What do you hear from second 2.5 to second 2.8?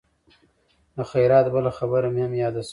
شوه.